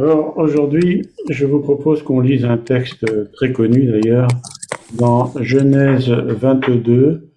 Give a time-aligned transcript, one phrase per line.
[0.00, 4.28] Alors aujourd'hui, je vous propose qu'on lise un texte très connu d'ailleurs
[4.94, 7.32] dans Genèse 22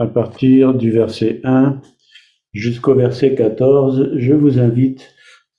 [0.00, 1.80] à partir du verset 1
[2.52, 4.14] jusqu'au verset 14.
[4.16, 5.08] Je vous invite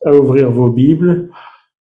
[0.06, 1.30] à ouvrir vos Bibles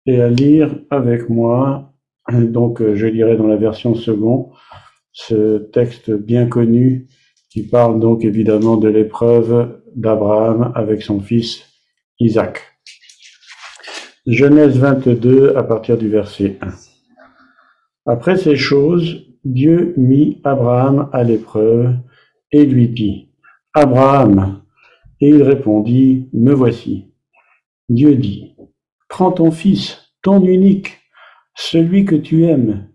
[0.04, 1.95] et à lire avec moi.
[2.30, 4.50] Donc je lirai dans la version second
[5.12, 7.07] ce texte bien connu
[7.48, 11.64] qui parle donc évidemment de l'épreuve d'Abraham avec son fils
[12.21, 12.77] Isaac.
[14.30, 16.69] Genèse 22 à partir du verset 1.
[18.05, 21.95] Après ces choses, Dieu mit Abraham à l'épreuve
[22.52, 23.30] et lui dit,
[23.72, 24.60] Abraham,
[25.22, 27.10] et il répondit, Me voici.
[27.88, 28.55] Dieu dit,
[29.09, 30.98] Prends ton fils, ton unique,
[31.55, 32.86] celui que tu aimes,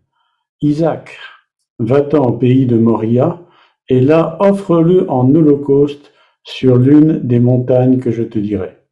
[0.62, 1.18] Isaac,
[1.80, 3.42] va-t'en au pays de Moria,
[3.90, 6.14] et là offre-le en holocauste
[6.44, 8.83] sur l'une des montagnes que je te dirai.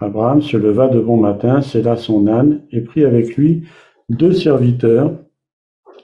[0.00, 3.64] Abraham se leva de bon matin, sella son âne, et prit avec lui
[4.08, 5.18] deux serviteurs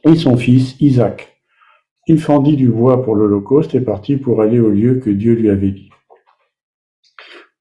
[0.05, 1.41] et son fils Isaac.
[2.07, 5.51] Il fendit du bois pour l'Holocauste et partit pour aller au lieu que Dieu lui
[5.51, 5.91] avait dit.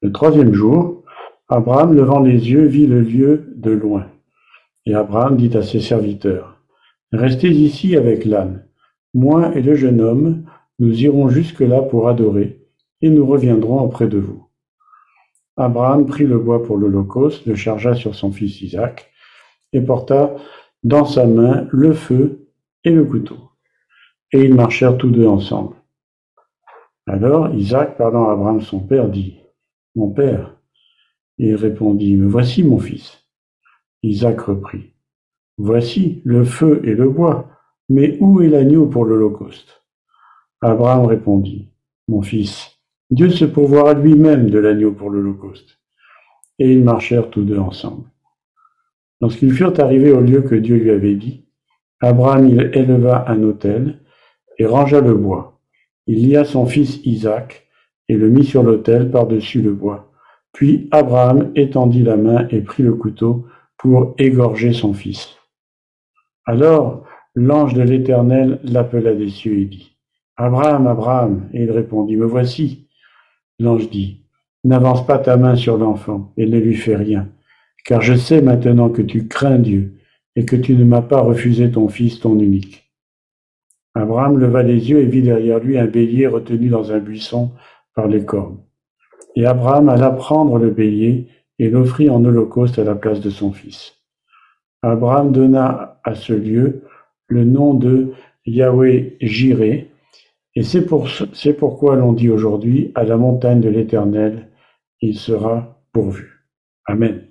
[0.00, 1.04] Le troisième jour,
[1.48, 4.06] Abraham, levant les yeux, vit le lieu de loin.
[4.86, 6.58] Et Abraham dit à ses serviteurs,
[7.12, 8.66] Restez ici avec l'âne.
[9.14, 10.44] Moi et le jeune homme,
[10.78, 12.66] nous irons jusque-là pour adorer,
[13.02, 14.48] et nous reviendrons auprès de vous.
[15.56, 19.10] Abraham prit le bois pour l'Holocauste, le chargea sur son fils Isaac,
[19.72, 20.34] et porta
[20.82, 22.48] dans sa main le feu
[22.84, 23.36] et le couteau.
[24.32, 25.76] Et ils marchèrent tous deux ensemble.
[27.06, 29.40] Alors Isaac, parlant à Abraham son père, dit,
[29.94, 30.56] Mon père.
[31.38, 33.26] Et il répondit, Me voici mon fils.
[34.02, 34.94] Isaac reprit,
[35.58, 37.50] Voici le feu et le bois,
[37.88, 39.82] mais où est l'agneau pour l'Holocauste?
[40.60, 41.70] Abraham répondit,
[42.08, 42.71] Mon fils,
[43.12, 45.78] Dieu se pourvoira lui-même de l'agneau pour l'Holocauste.
[46.58, 48.06] Et ils marchèrent tous deux ensemble.
[49.20, 51.44] Lorsqu'ils furent arrivés au lieu que Dieu lui avait dit,
[52.00, 54.00] Abraham il éleva un autel
[54.56, 55.60] et rangea le bois.
[56.06, 57.68] Il lia son fils Isaac
[58.08, 60.10] et le mit sur l'autel par-dessus le bois.
[60.54, 63.44] Puis Abraham étendit la main et prit le couteau
[63.76, 65.36] pour égorger son fils.
[66.46, 69.98] Alors l'ange de l'Éternel l'appela des cieux et dit,
[70.38, 72.81] Abraham, Abraham, et il répondit, Me voici.
[73.62, 74.24] L'ange dit,
[74.64, 77.28] N'avance pas ta main sur l'enfant et ne lui fais rien,
[77.84, 79.94] car je sais maintenant que tu crains Dieu
[80.34, 82.90] et que tu ne m'as pas refusé ton fils, ton unique.
[83.94, 87.52] Abraham leva les yeux et vit derrière lui un bélier retenu dans un buisson
[87.94, 88.58] par les cornes.
[89.36, 91.28] Et Abraham alla prendre le bélier
[91.60, 93.92] et l'offrit en holocauste à la place de son fils.
[94.82, 96.82] Abraham donna à ce lieu
[97.28, 98.12] le nom de
[98.44, 99.91] Yahweh Jireh,
[100.54, 104.48] et c'est pour, c'est pourquoi l'on dit aujourd'hui, à la montagne de l'Éternel,
[105.00, 106.44] il sera pourvu.
[106.86, 107.24] Amen.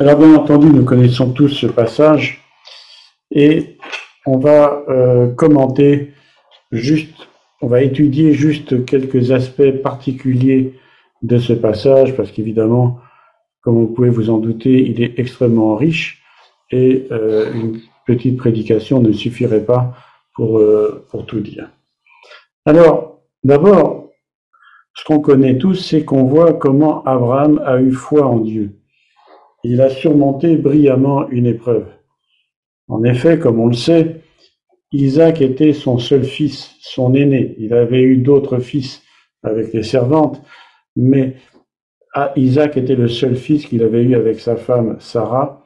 [0.00, 2.42] Alors bien entendu, nous connaissons tous ce passage
[3.30, 3.76] et
[4.26, 6.12] on va euh, commenter
[6.72, 7.28] juste,
[7.60, 10.74] on va étudier juste quelques aspects particuliers
[11.22, 13.00] de ce passage parce qu'évidemment,
[13.62, 16.22] comme vous pouvez vous en douter, il est extrêmement riche
[16.70, 19.94] et euh, une petite prédication ne suffirait pas
[20.38, 21.68] pour, euh, pour tout dire.
[22.64, 24.10] Alors, d'abord,
[24.94, 28.78] ce qu'on connaît tous, c'est qu'on voit comment Abraham a eu foi en Dieu.
[29.64, 31.86] Il a surmonté brillamment une épreuve.
[32.86, 34.20] En effet, comme on le sait,
[34.92, 37.56] Isaac était son seul fils, son aîné.
[37.58, 39.02] Il avait eu d'autres fils
[39.42, 40.40] avec les servantes,
[40.94, 41.34] mais
[42.14, 45.64] ah, Isaac était le seul fils qu'il avait eu avec sa femme Sarah.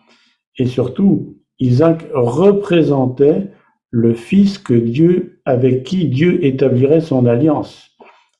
[0.56, 3.48] Et surtout, Isaac représentait
[3.92, 7.90] le fils que Dieu, avec qui Dieu établirait son alliance.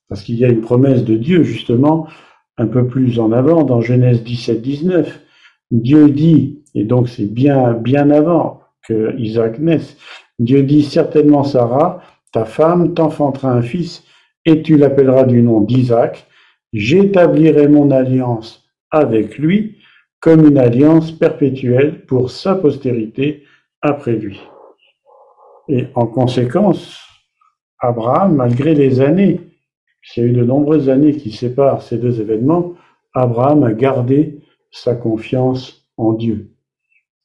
[0.09, 2.09] Parce qu'il y a une promesse de Dieu, justement,
[2.59, 5.21] un peu plus en avant, dans Genèse 17, 19.
[5.71, 9.97] Dieu dit, et donc c'est bien, bien avant que Isaac naisse,
[10.39, 12.03] Dieu dit certainement Sarah,
[12.33, 14.05] ta femme t'enfantera un fils,
[14.45, 16.27] et tu l'appelleras du nom d'Isaac.
[16.73, 19.77] J'établirai mon alliance avec lui
[20.21, 23.45] comme une alliance perpétuelle pour sa postérité
[23.83, 24.41] après lui.
[25.69, 27.01] Et en conséquence,
[27.79, 29.41] Abraham, malgré les années,
[30.17, 32.75] il y eu de nombreuses années qui séparent ces deux événements,
[33.15, 36.51] Abraham a gardé sa confiance en Dieu.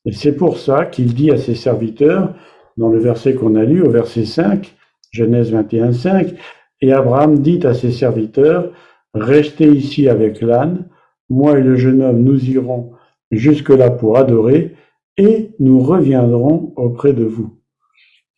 [0.05, 2.35] Et c'est pour ça qu'il dit à ses serviteurs,
[2.77, 4.75] dans le verset qu'on a lu, au verset 5,
[5.11, 6.33] Genèse 21, 5,
[6.81, 8.71] et Abraham dit à ses serviteurs,
[9.13, 10.87] Restez ici avec l'âne,
[11.29, 12.91] moi et le jeune homme, nous irons
[13.31, 14.75] jusque-là pour adorer,
[15.17, 17.56] et nous reviendrons auprès de vous.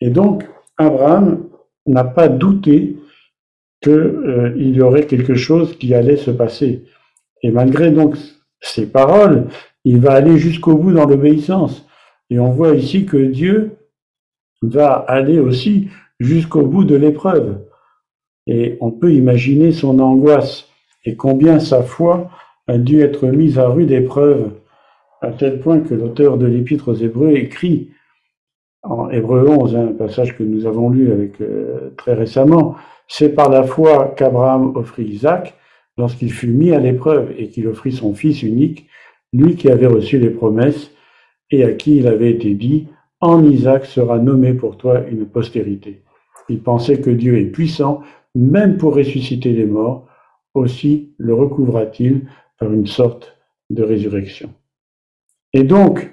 [0.01, 0.47] Et donc,
[0.77, 1.49] Abraham
[1.85, 2.97] n'a pas douté
[3.81, 6.85] qu'il euh, y aurait quelque chose qui allait se passer.
[7.43, 8.15] Et malgré donc
[8.61, 9.47] ses paroles,
[9.85, 11.85] il va aller jusqu'au bout dans l'obéissance.
[12.29, 13.77] Et on voit ici que Dieu
[14.61, 15.87] va aller aussi
[16.19, 17.59] jusqu'au bout de l'épreuve.
[18.47, 20.67] Et on peut imaginer son angoisse
[21.05, 22.29] et combien sa foi
[22.67, 24.51] a dû être mise à rude épreuve,
[25.21, 27.89] à tel point que l'auteur de l'Épître aux Hébreux écrit
[28.83, 32.75] en Hébreu 11, un passage que nous avons lu avec euh, très récemment,
[33.07, 35.55] c'est par la foi qu'Abraham offrit Isaac
[35.97, 38.87] lorsqu'il fut mis à l'épreuve et qu'il offrit son fils unique,
[39.33, 40.91] lui qui avait reçu les promesses
[41.51, 42.87] et à qui il avait été dit,
[43.19, 46.03] en Isaac sera nommé pour toi une postérité.
[46.47, 48.01] Il pensait que Dieu est puissant,
[48.33, 50.07] même pour ressusciter les morts,
[50.53, 52.27] aussi le recouvra-t-il
[52.57, 53.37] par une sorte
[53.69, 54.51] de résurrection.
[55.53, 56.11] Et donc,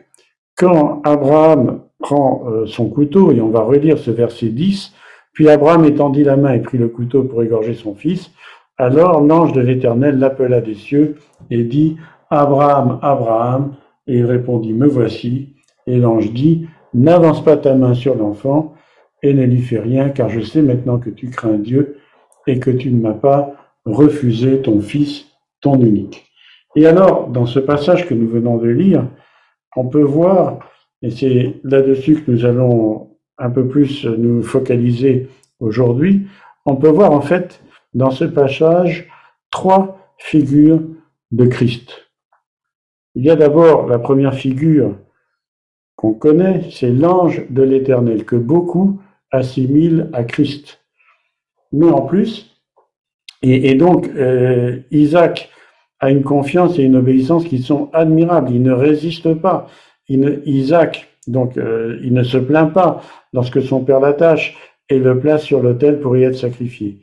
[0.57, 4.93] quand Abraham prend euh, son couteau, et on va relire ce verset 10,
[5.33, 8.31] puis Abraham étendit la main et prit le couteau pour égorger son fils,
[8.79, 11.17] alors l'ange de l'Éternel l'appela des cieux
[11.51, 11.97] et dit,
[12.31, 13.75] Abraham, Abraham,
[14.07, 15.55] et il répondit, Me voici.
[15.87, 18.75] Et l'ange dit, N'avance pas ta main sur l'enfant
[19.23, 21.99] et ne lui fais rien, car je sais maintenant que tu crains Dieu
[22.47, 23.53] et que tu ne m'as pas
[23.85, 25.27] refusé ton fils,
[25.61, 26.27] ton unique.
[26.75, 29.07] Et alors, dans ce passage que nous venons de lire,
[29.77, 30.59] on peut voir,
[31.07, 35.29] et c'est là-dessus que nous allons un peu plus nous focaliser
[35.61, 36.27] aujourd'hui,
[36.65, 37.63] on peut voir en fait
[37.95, 39.09] dans ce passage
[39.53, 40.81] trois figures
[41.31, 42.11] de Christ.
[43.15, 44.97] Il y a d'abord la première figure
[45.95, 49.01] qu'on connaît, c'est l'ange de l'Éternel, que beaucoup
[49.31, 50.81] assimilent à Christ.
[51.73, 52.51] Mais en plus,
[53.43, 55.51] et, donc euh, Isaac
[56.01, 59.69] a une confiance et une obéissance qui sont admirables, il ne résiste pas.
[60.09, 64.57] Isaac, donc, euh, il ne se plaint pas lorsque son père l'attache
[64.89, 67.01] et le place sur l'autel pour y être sacrifié.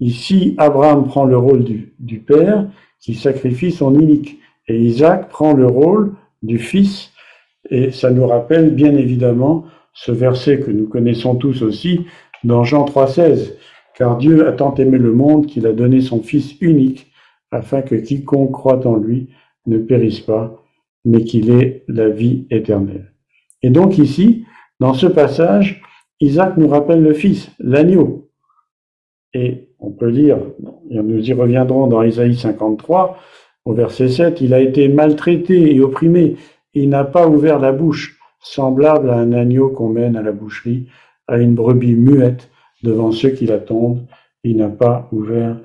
[0.00, 2.66] Ici, Abraham prend le rôle du, du père
[3.00, 4.38] qui sacrifie son unique,
[4.68, 7.12] et Isaac prend le rôle du fils
[7.70, 9.64] et ça nous rappelle bien évidemment
[9.94, 12.06] ce verset que nous connaissons tous aussi
[12.44, 13.54] dans Jean 3,16.
[13.94, 17.12] Car Dieu a tant aimé le monde qu'il a donné son Fils unique,
[17.50, 19.28] afin que quiconque croit en lui
[19.66, 20.61] ne périsse pas,
[21.04, 23.12] mais qu'il ait la vie éternelle.
[23.62, 24.44] Et donc ici,
[24.80, 25.82] dans ce passage,
[26.20, 28.30] Isaac nous rappelle le Fils, l'agneau.
[29.34, 30.38] Et on peut lire,
[30.90, 33.18] nous y reviendrons dans Isaïe 53,
[33.64, 36.36] au verset 7, il a été maltraité et opprimé,
[36.74, 40.88] il n'a pas ouvert la bouche, semblable à un agneau qu'on mène à la boucherie,
[41.28, 42.50] à une brebis muette
[42.82, 44.06] devant ceux qui l'attendent.
[44.42, 45.56] Il n'a pas ouvert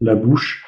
[0.00, 0.64] la bouche.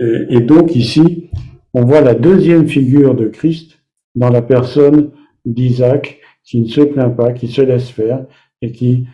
[0.00, 1.30] Et, donc ici,
[1.74, 3.80] on voit la deuxième figure de Christ
[4.14, 5.10] dans la personne
[5.44, 8.24] d'Isaac, qui ne se plaint pas, qui se laisse faire
[8.62, 9.06] et qui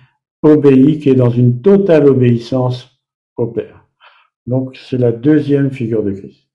[0.42, 3.00] obéit, qui est dans une totale obéissance
[3.36, 3.86] au Père.
[4.46, 6.48] Donc c'est la deuxième figure de Christ.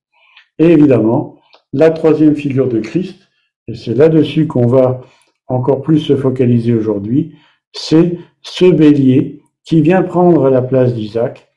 [0.59, 1.39] Et évidemment,
[1.73, 3.19] la troisième figure de Christ,
[3.67, 5.01] et c'est là-dessus qu'on va
[5.47, 7.35] encore plus se focaliser aujourd'hui,
[7.73, 11.47] c'est ce bélier qui vient prendre la place d'Isaac,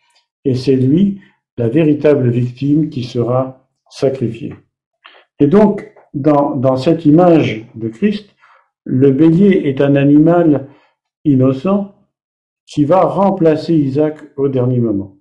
[0.44, 1.20] et c'est lui
[1.58, 4.54] la véritable victime qui sera sacrifiée.
[5.40, 8.34] Et donc, dans, dans cette image de Christ,
[8.84, 10.68] le bélier est un animal
[11.24, 11.94] innocent
[12.66, 15.16] qui va remplacer Isaac au dernier moment.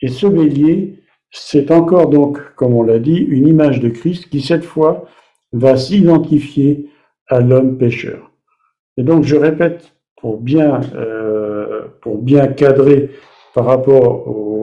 [0.00, 1.00] Et ce bélier,
[1.30, 5.06] c'est encore donc, comme on l'a dit, une image de Christ qui cette fois
[5.52, 6.90] va s'identifier
[7.28, 8.32] à l'homme pécheur.
[8.96, 13.10] Et donc, je répète, pour bien, euh, pour bien cadrer
[13.54, 14.61] par rapport au,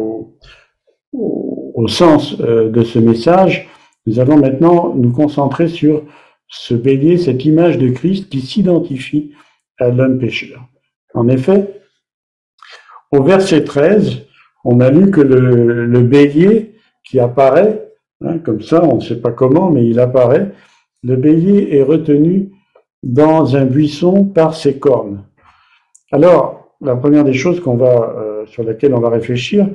[1.80, 3.70] au, sens euh, de ce message,
[4.06, 6.04] nous allons maintenant nous concentrer sur
[6.48, 9.32] ce bélier, cette image de Christ qui s'identifie
[9.80, 10.62] à l'homme pécheur.
[11.14, 11.82] En effet,
[13.12, 14.26] au verset 13,
[14.66, 17.90] on a lu que le, bélier qui apparaît,
[18.24, 20.52] hein, comme ça, on ne sait pas comment, mais il apparaît,
[21.04, 22.52] le bélier est retenu
[23.04, 25.24] dans un buisson par ses cornes.
[26.12, 29.70] Alors, la première des choses euh, sur laquelle on va réfléchir,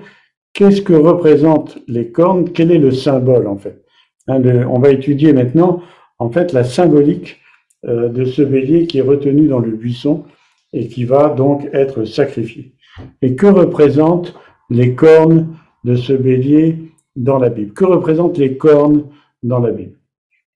[0.55, 2.51] qu'est-ce que représentent les cornes?
[2.53, 3.85] Quel est le symbole en fait?
[4.29, 5.83] Hein, On va étudier maintenant
[6.19, 7.41] en fait la symbolique
[7.85, 10.25] euh, de ce bélier qui est retenu dans le buisson
[10.73, 12.73] et qui va donc être sacrifié.
[13.21, 14.35] Et que représentent
[14.71, 16.79] les cornes de ce bélier
[17.17, 17.75] dans la Bible?
[17.75, 19.05] Que représentent les cornes
[19.43, 19.99] dans la Bible?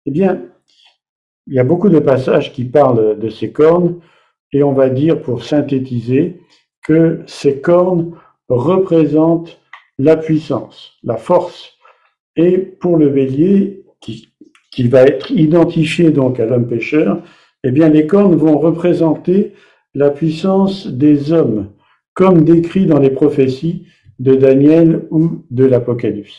[0.07, 0.41] Eh bien,
[1.47, 4.01] il y a beaucoup de passages qui parlent de ces cornes,
[4.53, 6.41] et on va dire, pour synthétiser,
[6.83, 8.13] que ces cornes
[8.49, 9.61] représentent
[9.99, 11.75] la puissance, la force.
[12.37, 14.29] Et pour le bélier, qui,
[14.71, 17.23] qui va être identifié donc à l'homme pécheur,
[17.65, 19.55] eh bien les cornes vont représenter
[19.95, 21.73] la puissance des hommes,
[22.15, 23.87] comme décrit dans les prophéties
[24.19, 26.37] de Daniel ou de l'Apocalypse.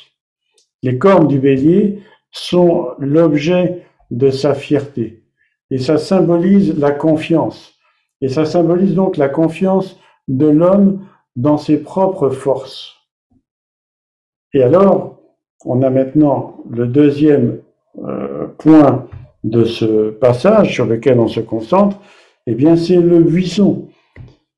[0.84, 2.00] Les cornes du bélier
[2.32, 5.24] sont l'objet de sa fierté.
[5.72, 7.74] Et ça symbolise la confiance.
[8.22, 12.99] Et ça symbolise donc la confiance de l'homme dans ses propres forces.
[14.54, 15.20] Et alors,
[15.66, 17.58] on a maintenant le deuxième
[18.08, 19.08] euh, point
[19.44, 22.00] de ce passage sur lequel on se concentre,
[22.48, 23.88] eh bien c'est le buisson.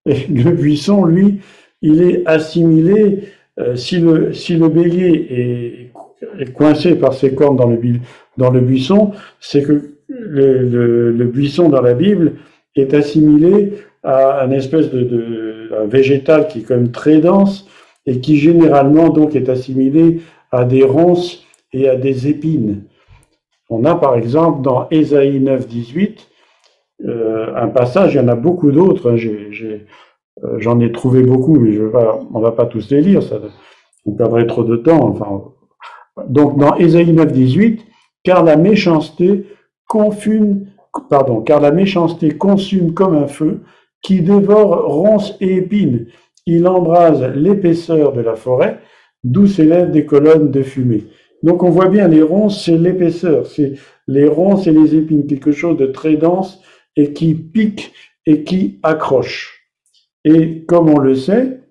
[0.05, 1.41] Et le buisson, lui,
[1.81, 3.23] il est assimilé,
[3.59, 5.91] euh, si, le, si le bélier
[6.39, 7.79] est, coincé par ses cornes dans le,
[8.37, 12.33] dans le buisson, c'est que le, le, buisson dans la Bible
[12.75, 17.67] est assimilé à un espèce de, de végétal qui est quand même très dense
[18.05, 22.83] et qui généralement donc est assimilé à des ronces et à des épines.
[23.69, 26.27] On a par exemple dans Ésaïe 9, 18
[27.07, 31.59] euh, un passage, il y en a beaucoup d'autres, hein, euh, j'en ai, trouvé beaucoup,
[31.59, 33.39] mais on ne va pas tous les lire, ça,
[34.05, 35.55] on perdrait trop de temps.
[36.27, 37.85] Donc dans Ésaïe 9, 18,
[38.23, 39.47] car la méchanceté
[39.87, 40.67] confume,
[41.45, 43.61] car la méchanceté consume comme un feu
[44.01, 46.07] qui dévore ronces et épines.
[46.45, 48.79] Il embrase l'épaisseur de la forêt,
[49.23, 51.05] d'où s'élèvent des colonnes de fumée.
[51.43, 53.73] Donc on voit bien, les ronces, c'est l'épaisseur, c'est
[54.07, 56.61] les ronces et les épines, quelque chose de très dense
[56.95, 57.93] et qui pique
[58.25, 59.61] et qui accroche.
[60.23, 61.61] Et comme on le sait,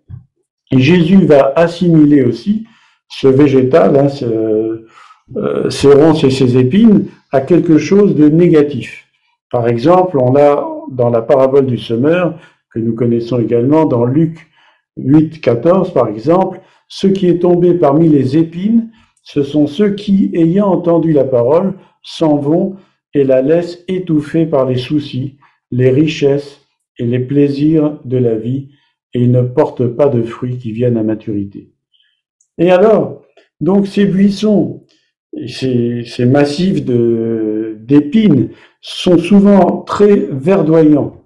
[0.72, 2.66] Jésus va assimiler aussi
[3.08, 9.06] ce végétal, hein, euh, ces ronces et ces épines, à quelque chose de négatif.
[9.50, 12.38] Par exemple, on a dans la parabole du semeur,
[12.72, 14.49] que nous connaissons également dans Luc
[14.96, 18.90] 8, 14 par exemple, ce qui est tombé parmi les épines,
[19.22, 22.76] ce sont ceux qui, ayant entendu la parole, s'en vont
[23.14, 25.38] et la laissent étouffée par les soucis,
[25.70, 26.60] les richesses
[26.98, 28.70] et les plaisirs de la vie,
[29.14, 31.72] et ils ne portent pas de fruits qui viennent à maturité.
[32.58, 33.22] Et alors,
[33.60, 34.84] donc ces buissons,
[35.46, 41.24] ces massifs d'épines sont souvent très verdoyants,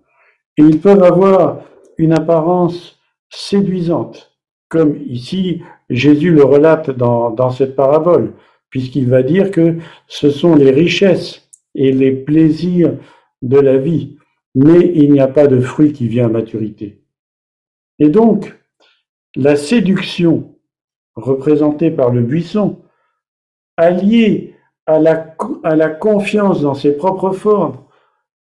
[0.59, 1.63] et ils peuvent avoir
[1.97, 2.94] une apparence
[3.35, 4.37] séduisante,
[4.69, 8.35] comme ici Jésus le relate dans, cette parabole,
[8.71, 12.95] puisqu'il va dire que ce sont les richesses et les plaisirs
[13.43, 14.17] de la vie,
[14.55, 17.03] mais il n'y a pas de fruit qui vient à maturité.
[17.99, 18.55] Et donc,
[19.37, 20.57] la séduction
[21.15, 22.83] représentée par le buisson,
[23.77, 24.55] alliée
[24.87, 27.79] à la, confiance dans ses propres forces,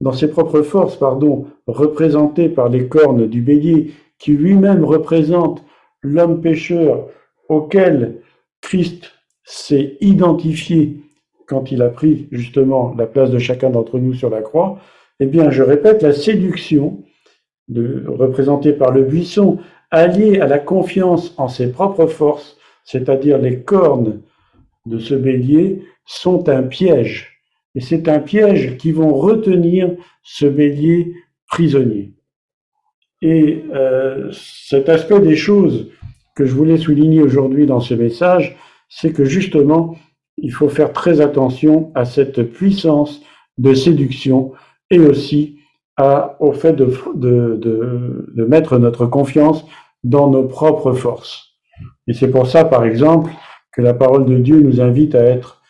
[0.01, 3.93] dans ses propres forces, pardon, représentée par les cornes du bélier,
[4.23, 5.65] qui lui-même représente
[6.01, 7.09] l'homme pécheur
[7.49, 8.21] auquel
[8.61, 9.11] Christ
[9.43, 11.01] s'est identifié
[11.45, 14.79] quand il a pris justement la place de chacun d'entre nous sur la croix,
[15.19, 17.03] eh bien, je répète, la séduction,
[17.67, 19.59] représentée par le buisson,
[19.91, 24.21] alliée à la confiance en ses propres forces, c'est-à-dire les cornes
[24.85, 27.41] de ce bélier, sont un piège.
[27.75, 29.91] Et c'est un piège qui vont retenir
[30.23, 31.13] ce bélier
[31.49, 32.12] prisonnier.
[33.23, 35.89] Et euh, cet aspect des choses
[36.35, 38.57] que je voulais souligner aujourd'hui dans ce message,
[38.89, 39.95] c'est que justement,
[40.37, 43.21] il faut faire très attention à cette puissance
[43.57, 44.51] de séduction
[44.91, 45.57] et aussi
[46.39, 49.63] au fait de, mettre notre confiance
[50.03, 51.53] dans nos propres forces.
[52.07, 53.31] Et c'est pour ça, par exemple,
[53.71, 55.61] que la parole de Dieu nous invite à être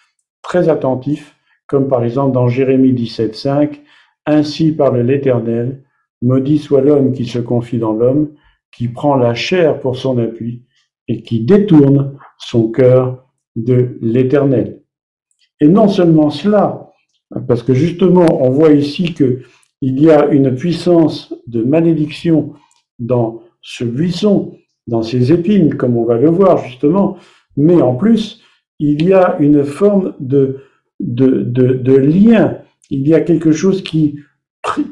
[0.42, 1.36] très attentifs,
[1.68, 3.80] comme par exemple dans Jérémie 17, 5,
[4.26, 5.84] Ainsi parle l'Éternel,
[6.24, 8.30] Maudit soit l'homme qui se confie dans l'homme,
[8.72, 10.64] qui prend la chair pour son appui
[11.08, 13.28] et qui détourne son cœur
[13.58, 14.82] de l'éternel.
[15.60, 16.92] Et non seulement cela,
[17.48, 19.42] parce que justement, on voit ici que
[19.82, 22.54] il y a une puissance de malédiction
[23.00, 27.18] dans ce buisson, dans ses épines, comme on va le voir justement,
[27.58, 28.42] mais en plus,
[28.80, 30.62] il y a une forme de
[31.02, 34.20] lien, il y a quelque chose qui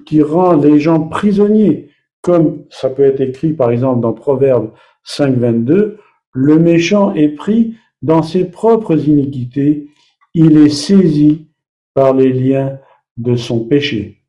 [0.05, 1.89] qui rend les gens prisonniers,
[2.21, 4.71] comme ça peut être écrit par exemple dans Proverbe
[5.03, 5.97] 5, 22,
[6.33, 9.87] le méchant est pris dans ses propres iniquités,
[10.33, 11.47] il est saisi
[11.93, 12.79] par les liens
[13.17, 14.23] de son péché.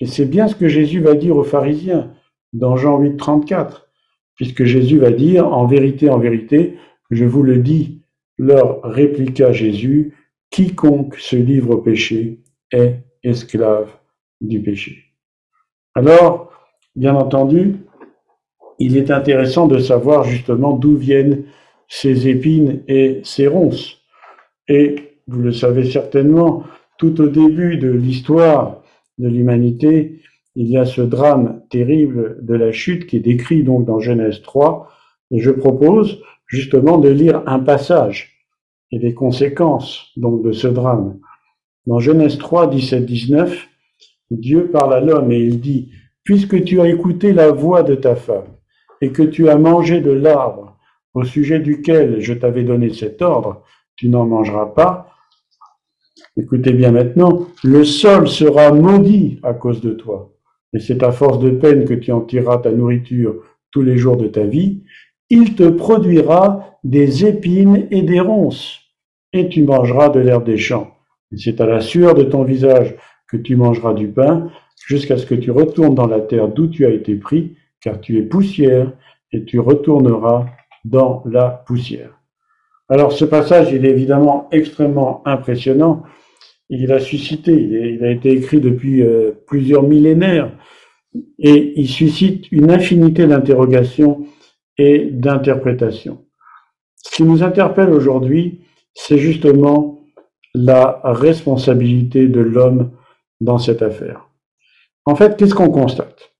[0.00, 2.12] Et c'est bien ce que Jésus va dire aux pharisiens
[2.52, 3.88] dans Jean 8, 34,
[4.34, 6.76] puisque Jésus va dire, en vérité, en vérité,
[7.10, 8.02] je vous le dis,
[8.38, 10.14] leur répliqua Jésus,
[10.50, 12.40] quiconque se livre au péché
[12.72, 14.01] est esclave
[14.42, 15.04] du péché.
[15.94, 16.52] Alors,
[16.94, 17.76] bien entendu,
[18.78, 21.44] il est intéressant de savoir justement d'où viennent
[21.88, 23.98] ces épines et ces ronces.
[24.68, 26.64] Et vous le savez certainement,
[26.98, 28.82] tout au début de l'histoire
[29.18, 30.20] de l'humanité,
[30.54, 34.42] il y a ce drame terrible de la chute qui est décrit donc dans Genèse
[34.42, 34.88] 3.
[35.30, 38.30] Et je propose justement de lire un passage.
[38.94, 41.18] et des conséquences donc de ce drame.
[41.86, 43.68] Dans Genèse 3, 17, 19,
[44.36, 45.90] Dieu parle à l'homme et il dit,
[46.24, 48.46] Puisque tu as écouté la voix de ta femme
[49.00, 50.76] et que tu as mangé de l'arbre
[51.14, 53.62] au sujet duquel je t'avais donné cet ordre,
[53.96, 55.08] tu n'en mangeras pas.
[56.36, 60.32] Écoutez bien maintenant, le sol sera maudit à cause de toi.
[60.72, 64.16] Et c'est à force de peine que tu en tireras ta nourriture tous les jours
[64.16, 64.84] de ta vie.
[65.28, 68.78] Il te produira des épines et des ronces,
[69.32, 70.94] et tu mangeras de l'herbe des champs.
[71.32, 72.96] Et c'est à la sueur de ton visage
[73.32, 74.50] que tu mangeras du pain,
[74.86, 78.18] jusqu'à ce que tu retournes dans la terre d'où tu as été pris, car tu
[78.18, 78.92] es poussière,
[79.32, 80.46] et tu retourneras
[80.84, 82.18] dans la poussière.
[82.90, 86.02] Alors ce passage, il est évidemment extrêmement impressionnant.
[86.68, 90.52] Il a suscité, il a été écrit depuis euh, plusieurs millénaires,
[91.38, 94.26] et il suscite une infinité d'interrogations
[94.76, 96.26] et d'interprétations.
[96.96, 98.60] Ce qui nous interpelle aujourd'hui,
[98.94, 100.00] c'est justement
[100.54, 102.90] la responsabilité de l'homme
[103.42, 104.28] dans cette affaire.
[105.04, 106.32] En fait, qu'est-ce qu'on constate?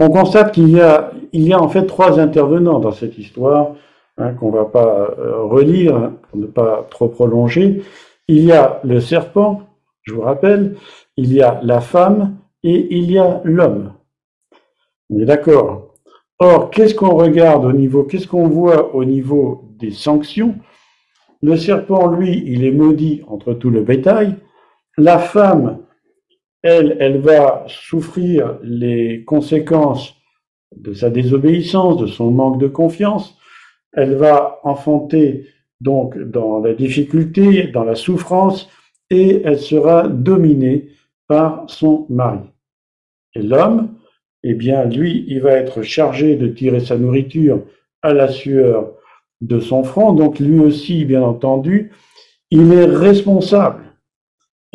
[0.00, 3.74] On constate qu'il y a, il y a en fait trois intervenants dans cette histoire
[4.16, 7.82] hein, qu'on va pas euh, relire hein, pour ne pas trop prolonger.
[8.28, 9.62] Il y a le serpent,
[10.02, 10.76] je vous rappelle,
[11.16, 13.94] il y a la femme et il y a l'homme.
[15.10, 15.94] On est d'accord?
[16.38, 20.54] Or, qu'est-ce qu'on regarde au niveau, qu'est-ce qu'on voit au niveau des sanctions?
[21.42, 24.36] Le serpent, lui, il est maudit entre tout le bétail.
[24.98, 25.78] La femme,
[26.60, 30.16] elle, elle va souffrir les conséquences
[30.74, 33.38] de sa désobéissance, de son manque de confiance.
[33.92, 35.46] Elle va enfanter
[35.80, 38.68] donc dans la difficulté, dans la souffrance,
[39.08, 40.88] et elle sera dominée
[41.28, 42.40] par son mari.
[43.36, 43.94] Et l'homme,
[44.42, 47.62] eh bien, lui, il va être chargé de tirer sa nourriture
[48.02, 48.94] à la sueur
[49.42, 50.12] de son front.
[50.12, 51.92] Donc, lui aussi, bien entendu,
[52.50, 53.87] il est responsable.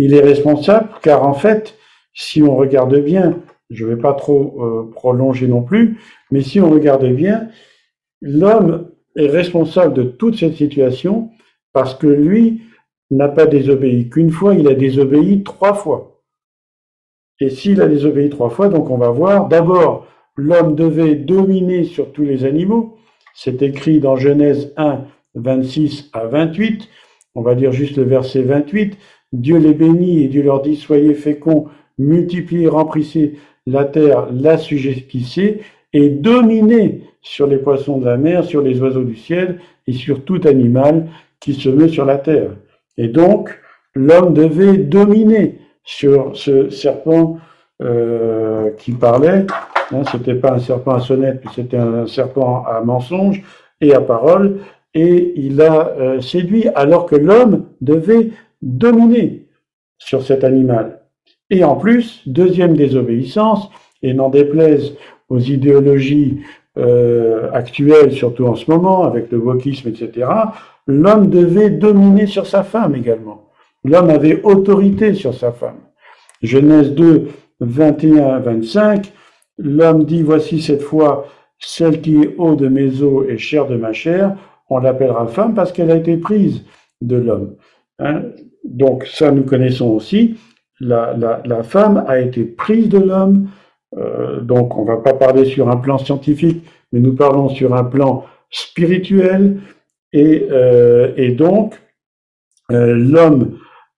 [0.03, 1.77] Il est responsable car, en fait,
[2.13, 3.39] si on regarde bien,
[3.69, 5.97] je ne vais pas trop euh, prolonger non plus,
[6.29, 7.47] mais si on regarde bien,
[8.21, 11.29] l'homme est responsable de toute cette situation
[11.71, 12.63] parce que lui
[13.11, 16.19] n'a pas désobéi qu'une fois, il a désobéi trois fois.
[17.39, 22.11] Et s'il a désobéi trois fois, donc on va voir, d'abord, l'homme devait dominer sur
[22.11, 22.97] tous les animaux.
[23.33, 26.89] C'est écrit dans Genèse 1, 26 à 28.
[27.35, 28.97] On va dire juste le verset 28.
[29.33, 31.67] Dieu les bénit et Dieu leur dit, soyez féconds,
[31.97, 33.33] multipliez, remplissez
[33.65, 39.03] la terre, la sujettissez et dominez sur les poissons de la mer, sur les oiseaux
[39.03, 41.07] du ciel et sur tout animal
[41.39, 42.51] qui se met sur la terre.
[42.97, 43.49] Et donc,
[43.95, 47.37] l'homme devait dominer sur ce serpent
[47.81, 49.45] euh, qui parlait.
[49.91, 53.41] Hein, c'était pas un serpent à sonnette, c'était un serpent à mensonge
[53.81, 54.59] et à parole.
[54.93, 58.29] Et il a euh, séduit alors que l'homme devait
[58.63, 59.47] dominer
[59.97, 61.01] sur cet animal.
[61.49, 63.69] Et en plus, deuxième désobéissance,
[64.01, 64.93] et n'en déplaise
[65.29, 66.39] aux idéologies
[66.77, 70.27] euh, actuelles, surtout en ce moment, avec le wokisme, etc.,
[70.87, 73.49] l'homme devait dominer sur sa femme également.
[73.85, 75.79] L'homme avait autorité sur sa femme.
[76.41, 79.13] Genèse 2, 21 25,
[79.57, 81.27] l'homme dit, voici cette fois
[81.59, 84.35] celle qui est haut de mes os et chair de ma chair,
[84.69, 86.65] on l'appellera femme parce qu'elle a été prise
[87.01, 87.55] de l'homme.
[87.99, 88.23] Hein?
[88.63, 90.37] Donc ça, nous connaissons aussi.
[90.79, 93.49] La, femme a été prise de l'homme.
[93.97, 97.83] Euh, donc on va pas parler sur un plan scientifique, mais nous parlons sur un
[97.83, 99.59] plan spirituel.
[100.11, 101.79] Et, euh, donc,
[102.71, 103.57] euh, l'homme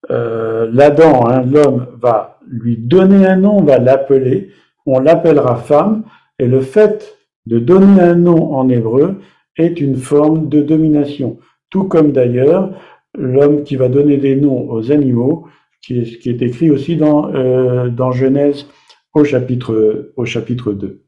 [0.10, 4.52] l'Adam, hein, l'homme, va lui donner un nom, va l'appeler,
[4.86, 6.04] on l'appellera femme,
[6.38, 9.16] et le fait de donner un nom en hébreu
[9.58, 11.40] est une forme de domination.
[11.70, 12.72] Tout comme d'ailleurs
[13.18, 15.48] l'homme qui va donner des noms aux animaux,
[15.82, 18.68] qui est, qui est écrit aussi dans, euh, Genèse
[19.14, 21.04] au chapitre, au chapitre 2.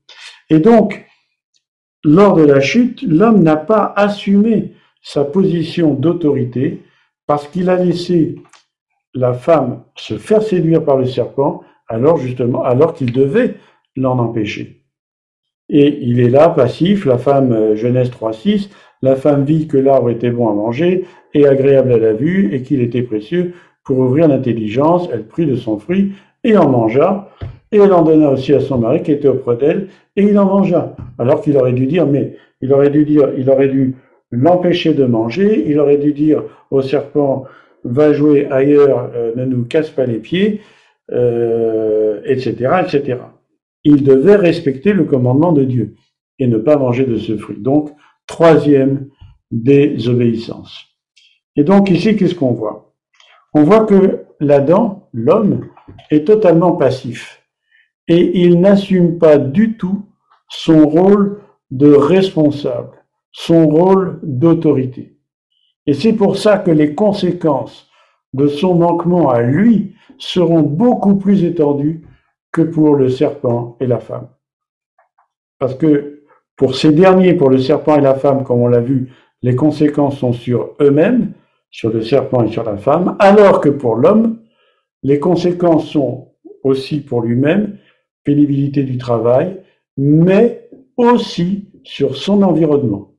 [0.49, 1.05] Et donc,
[2.03, 6.83] lors de la chute, l'homme n'a pas assumé sa position d'autorité
[7.25, 8.35] parce qu'il a laissé
[9.13, 13.55] la femme se faire séduire par le serpent, alors justement, alors qu'il devait
[13.95, 14.83] l'en empêcher.
[15.69, 18.69] Et il est là, passif, la femme, euh, Genèse 3.6,
[19.01, 22.61] la femme vit que l'arbre était bon à manger et agréable à la vue et
[22.61, 23.53] qu'il était précieux
[23.83, 26.11] pour ouvrir l'intelligence, elle prit de son fruit
[26.43, 27.29] et en mangea,
[27.71, 30.45] et elle en donna aussi à son mari qui était auprès d'elle, et il en
[30.45, 30.95] mangea.
[31.17, 33.95] Alors qu'il aurait dû dire, mais il aurait dû dire, il aurait dû
[34.31, 37.45] l'empêcher de manger, il aurait dû dire au serpent,
[37.83, 40.61] va jouer ailleurs, euh, ne nous casse pas les pieds,
[41.11, 43.19] euh, etc., etc.
[43.83, 45.95] Il devait respecter le commandement de Dieu
[46.39, 47.59] et ne pas manger de ce fruit.
[47.59, 47.91] Donc,
[48.27, 49.09] troisième
[49.51, 50.85] désobéissance.
[51.55, 52.93] Et donc ici, qu'est-ce qu'on voit?
[53.53, 55.67] On voit que l'Adam, l'homme,
[56.11, 57.41] est totalement passif
[58.07, 60.05] et il n'assume pas du tout
[60.49, 62.91] son rôle de responsable,
[63.31, 65.17] son rôle d'autorité.
[65.85, 67.89] Et c'est pour ça que les conséquences
[68.33, 72.06] de son manquement à lui seront beaucoup plus étendues
[72.61, 74.27] pour le serpent et la femme.
[75.59, 76.23] Parce que
[76.55, 79.11] pour ces derniers, pour le serpent et la femme, comme on l'a vu,
[79.43, 81.33] les conséquences sont sur eux-mêmes,
[81.69, 84.39] sur le serpent et sur la femme, alors que pour l'homme,
[85.03, 87.77] les conséquences sont aussi pour lui-même,
[88.23, 89.61] pénibilité du travail,
[89.95, 93.13] mais aussi sur son environnement.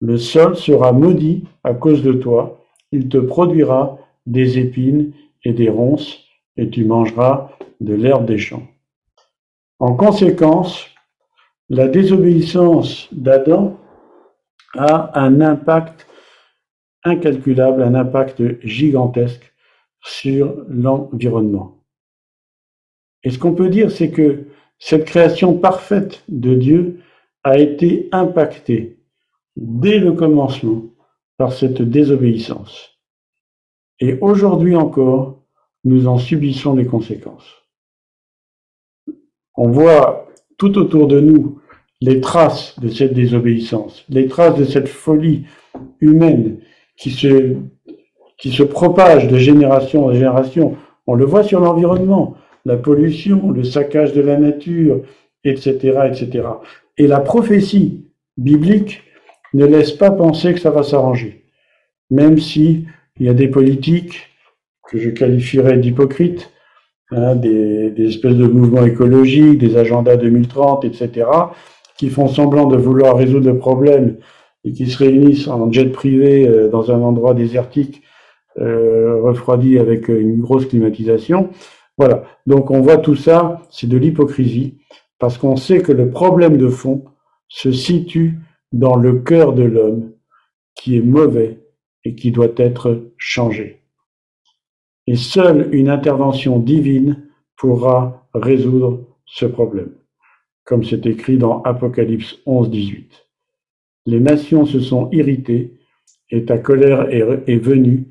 [0.00, 5.12] Le sol sera maudit à cause de toi, il te produira des épines
[5.44, 6.24] et des ronces,
[6.56, 7.50] et tu mangeras
[7.80, 8.66] de l'herbe des champs.
[9.78, 10.86] En conséquence,
[11.68, 13.78] la désobéissance d'Adam
[14.76, 16.06] a un impact
[17.04, 19.52] incalculable, un impact gigantesque
[20.02, 21.78] sur l'environnement.
[23.22, 24.46] Et ce qu'on peut dire, c'est que
[24.78, 27.00] cette création parfaite de Dieu
[27.44, 28.98] a été impactée
[29.56, 30.82] dès le commencement
[31.36, 32.98] par cette désobéissance.
[33.98, 35.42] Et aujourd'hui encore,
[35.84, 37.59] nous en subissons les conséquences.
[39.62, 41.60] On voit tout autour de nous
[42.00, 45.44] les traces de cette désobéissance, les traces de cette folie
[46.00, 46.60] humaine
[46.96, 47.56] qui se,
[48.38, 50.78] qui propage de génération en génération.
[51.06, 55.02] On le voit sur l'environnement, la pollution, le saccage de la nature,
[55.44, 56.48] etc., etc.
[56.96, 58.06] Et la prophétie
[58.38, 59.02] biblique
[59.52, 61.44] ne laisse pas penser que ça va s'arranger.
[62.08, 62.86] Même si
[63.18, 64.30] il y a des politiques
[64.88, 66.50] que je qualifierais d'hypocrites,
[67.10, 71.26] hein, des, espèces de mouvements écologiques, des agendas 2030, etc.,
[71.96, 74.16] qui font semblant de vouloir résoudre le problème
[74.64, 78.02] et qui se réunissent en jet privé euh, dans un endroit désertique
[78.58, 81.50] euh, refroidi avec une grosse climatisation.
[81.96, 82.24] Voilà.
[82.46, 84.78] Donc on voit tout ça, c'est de l'hypocrisie,
[85.18, 87.04] parce qu'on sait que le problème de fond
[87.48, 88.38] se situe
[88.72, 90.12] dans le cœur de l'homme
[90.74, 91.60] qui est mauvais
[92.04, 93.79] et qui doit être changé.
[95.10, 99.90] Et seule une intervention divine pourra résoudre ce problème,
[100.62, 103.26] comme c'est écrit dans Apocalypse 11, 18.
[104.06, 105.80] Les nations se sont irritées
[106.30, 108.04] et ta colère est venue,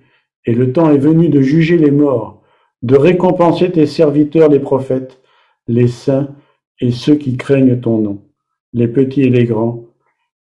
[0.43, 2.43] et le temps est venu de juger les morts,
[2.81, 5.21] de récompenser tes serviteurs les prophètes,
[5.69, 6.35] les saints
[6.81, 8.25] et ceux qui craignent ton nom,
[8.73, 9.85] les petits et les grands,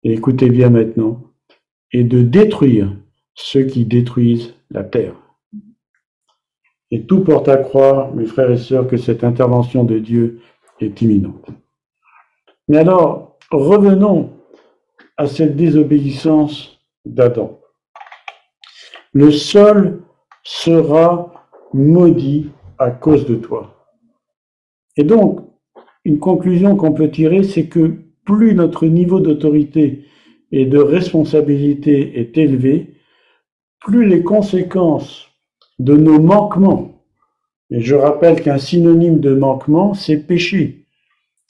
[0.04, 1.24] et écoutez bien maintenant,
[1.94, 2.94] et de détruire
[3.36, 5.16] ceux qui détruisent la terre.
[6.92, 10.42] Et tout porte à croire, mes frères et sœurs, que cette intervention de Dieu
[10.82, 11.48] est imminente.
[12.68, 14.34] Mais alors, revenons
[15.18, 17.60] à cette désobéissance d'Adam.
[19.14, 20.04] Le sol
[20.44, 23.86] sera maudit à cause de toi.
[24.98, 25.48] Et donc,
[26.04, 30.06] une conclusion qu'on peut tirer, c'est que plus notre niveau d'autorité
[30.52, 32.96] et de responsabilité est élevé,
[33.80, 35.31] plus les conséquences
[35.84, 37.04] de nos manquements,
[37.72, 40.86] et je rappelle qu'un synonyme de manquement, c'est péché,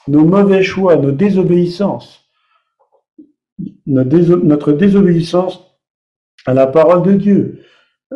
[0.08, 2.30] nos mauvais choix, nos désobéissances,
[3.86, 5.78] notre désobéissance
[6.46, 7.64] à la parole de Dieu,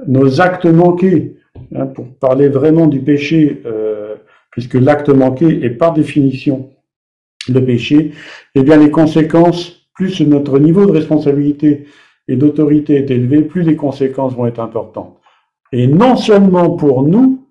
[0.07, 1.37] nos actes manqués,
[1.75, 4.15] hein, pour parler vraiment du péché, euh,
[4.51, 6.69] puisque l'acte manqué est par définition
[7.49, 8.13] le péché,
[8.55, 11.87] eh bien les conséquences, plus notre niveau de responsabilité
[12.27, 15.19] et d'autorité est élevé, plus les conséquences vont être importantes.
[15.75, 17.45] Et non seulement pour nous,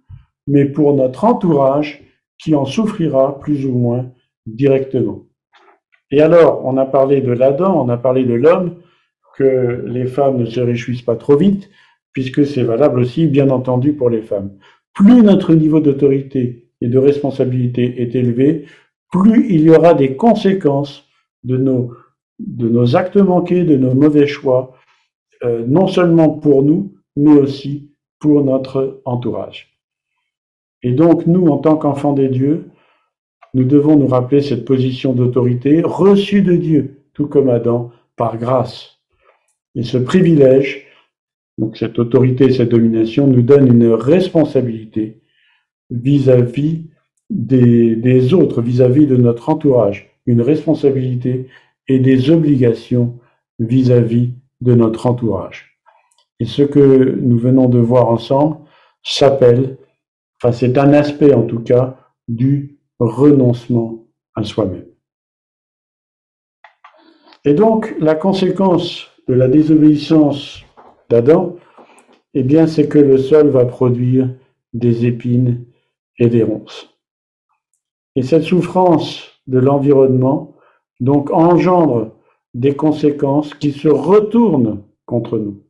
[0.47, 2.03] mais pour notre entourage
[2.39, 4.13] qui en souffrira plus ou moins
[4.47, 5.27] directement.
[6.11, 8.77] Et alors, on a parlé de l'Adam, on a parlé de l'homme,
[9.37, 11.69] que les femmes ne se réjouissent pas trop vite,
[12.15, 14.53] puisque c'est valable aussi, bien entendu, pour les femmes.
[14.95, 18.65] Plus notre niveau d'autorité et de responsabilité est élevé,
[19.13, 21.07] plus il y aura des conséquences
[21.43, 21.93] de nos,
[22.39, 24.75] de nos actes manqués, de nos mauvais choix,
[25.43, 27.91] euh, non seulement pour nous, mais aussi
[28.25, 29.77] pour notre entourage.
[30.83, 32.71] Et donc, nous, en tant qu'enfants des dieux,
[33.53, 38.99] nous devons nous rappeler cette position d'autorité reçue de Dieu, tout comme Adam, par grâce.
[39.75, 40.87] Et ce privilège,
[41.59, 45.21] donc cette autorité, cette domination, nous donne une responsabilité
[45.91, 46.87] vis-à-vis
[47.29, 51.49] des, autres vis-à-vis de notre entourage, une responsabilité
[51.89, 53.19] et des obligations
[53.59, 54.31] vis-à-vis
[54.63, 55.74] de notre entourage.
[56.40, 58.59] Et ce que nous venons de voir ensemble
[59.03, 59.79] s'appelle,
[60.42, 61.97] enfin c'est un aspect en tout cas,
[62.29, 64.87] du renoncement à soi-même.
[67.44, 70.62] Et donc la conséquence de la désobéissance
[71.09, 71.57] d'Adam,
[72.35, 74.29] eh bien, c'est que le sol va produire
[74.73, 75.64] des épines
[76.18, 76.90] et des ronces.
[78.16, 80.57] Et cette souffrance de l'environnement,
[81.01, 82.12] donc, engendre
[82.55, 85.63] des conséquences qui se retournent contre nous.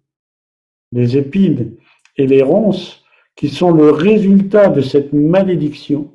[0.94, 1.72] Les épines
[2.16, 3.04] et les ronces
[3.36, 6.12] qui sont le résultat de cette malédiction,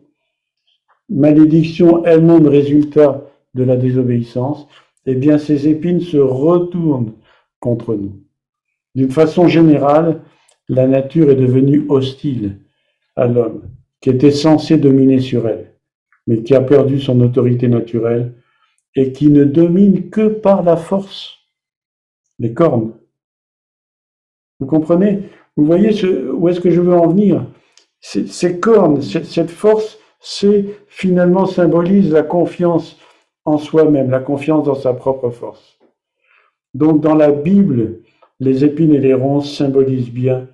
[1.09, 4.67] malédiction elle-même résultat de la désobéissance,
[5.05, 7.13] eh bien ces épines se retournent
[7.59, 8.21] contre nous.
[8.95, 10.21] D'une façon générale,
[10.69, 12.59] la nature est devenue hostile
[13.15, 13.63] à l'homme,
[14.01, 15.73] qui était censé dominer sur elle,
[16.25, 18.33] mais qui a perdu son autorité naturelle
[18.95, 21.37] et qui ne domine que par la force,
[22.39, 22.93] les cornes.
[24.59, 25.29] Vous comprenez?
[25.55, 27.45] Vous voyez où est-ce que je veux en venir?
[28.01, 32.97] Ces cornes, cette force, c'est finalement symbolise la confiance
[33.45, 35.79] en soi-même, la confiance dans sa propre force.
[36.73, 37.99] Donc dans la Bible,
[38.39, 40.47] les épines et les ronces symbolisent bien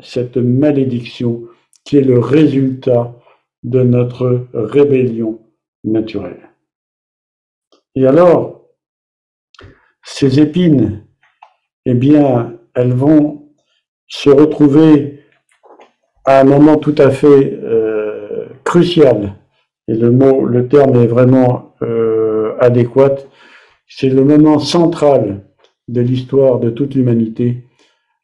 [0.00, 1.42] cette malédiction
[1.84, 3.14] qui est le résultat
[3.62, 5.40] de notre rébellion
[5.82, 6.50] naturelle.
[7.94, 8.68] Et alors,
[10.02, 11.06] ces épines,
[11.84, 13.35] eh bien, elles vont
[14.08, 15.20] se retrouver
[16.24, 19.34] à un moment tout à fait euh, crucial.
[19.88, 23.16] Et le mot, le terme est vraiment euh, adéquat.
[23.86, 25.44] C'est le moment central
[25.88, 27.64] de l'histoire de toute l'humanité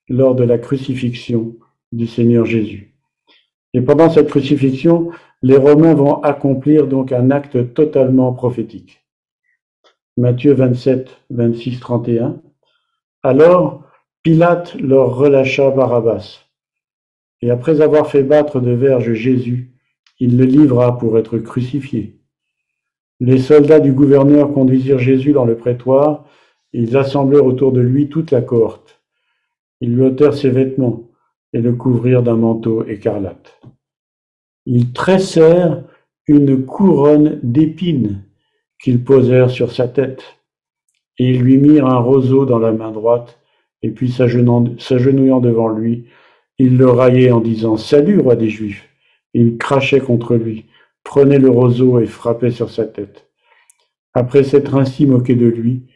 [0.09, 1.55] lors de la crucifixion
[1.93, 2.95] du Seigneur Jésus.
[3.75, 5.11] Et pendant cette crucifixion,
[5.43, 9.03] les Romains vont accomplir donc un acte totalement prophétique.
[10.17, 12.41] Matthieu 27, 26, 31.
[13.23, 13.82] Alors,
[14.23, 16.43] Pilate leur relâcha Barabbas.
[17.41, 19.73] Et après avoir fait battre de verge Jésus,
[20.21, 22.21] il le livra pour être crucifié.
[23.19, 26.25] Les soldats du gouverneur conduisirent Jésus dans le prétoire,
[26.73, 29.03] ils assemblèrent autour de lui toute la cohorte.
[29.81, 31.11] Ils lui ôtèrent ses vêtements
[31.53, 33.61] et le couvrirent d'un manteau écarlate.
[34.67, 35.83] Ils tressèrent
[36.29, 38.23] une couronne d'épines
[38.81, 40.23] qu'ils posèrent sur sa tête,
[41.19, 43.42] et ils lui mirent un roseau dans la main droite,
[43.83, 46.07] et puis s'agenouillant devant lui,
[46.59, 48.89] ils le raillaient en disant Salut, roi des Juifs.
[49.35, 50.67] ils crachaient contre lui,
[51.03, 53.29] prenaient le roseau et frappaient sur sa tête.
[54.15, 55.87] Après s'être ainsi moqué de lui,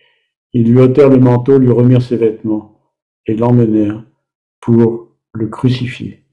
[0.52, 2.80] ils lui ôtèrent le manteau, lui remirent ses vêtements
[3.26, 4.02] et l'emmenèrent
[4.60, 6.24] pour le crucifier.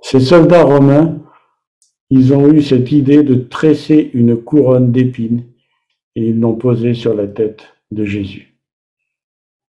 [0.00, 1.22] Ces soldats romains,
[2.10, 5.44] ils ont eu cette idée de tresser une couronne d'épines
[6.16, 8.51] et ils l'ont posée sur la tête de Jésus.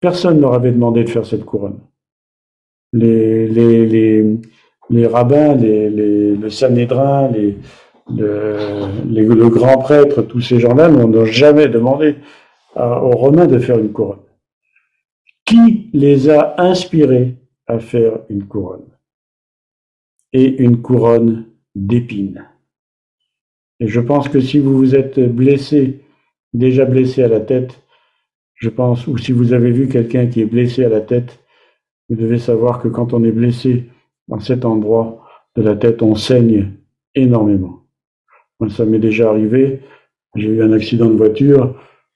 [0.02, 1.78] Personne ne leur avait demandé de faire cette couronne.
[2.92, 4.36] Les,
[5.06, 7.30] rabbins, le Sanhédrin,
[8.08, 12.16] le grand prêtre, tous ces gens-là n'ont jamais demandé
[12.76, 14.18] aux Romains de faire une couronne.
[15.44, 17.36] Qui les a inspirés
[17.68, 18.88] à faire une couronne?
[20.32, 22.44] Et une couronne d'épines.
[23.78, 26.00] Et je pense que si vous vous êtes blessé,
[26.52, 27.78] déjà blessé à la tête,
[28.62, 31.40] je pense, ou si vous avez vu quelqu'un qui est blessé à la tête,
[32.08, 33.86] vous devez savoir que quand on est blessé
[34.28, 36.68] dans cet endroit de la tête, on saigne
[37.16, 37.80] énormément.
[38.60, 39.80] Moi, ça m'est déjà arrivé.
[40.36, 41.74] J'ai eu un accident de voiture.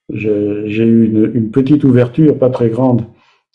[0.09, 3.03] J'ai eu une, petite ouverture, pas très grande,